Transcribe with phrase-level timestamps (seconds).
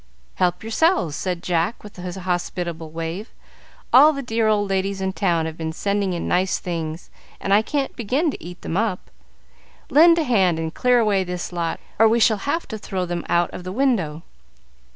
[0.37, 3.29] "Help yourselves," said Jack, with a hospitable wave.
[3.93, 7.61] "All the dear old ladies in town have been sending in nice things, and I
[7.61, 9.11] can't begin to eat them up.
[9.91, 13.23] Lend a hand and clear away this lot, or we shall have to throw them
[13.29, 14.23] out of the window.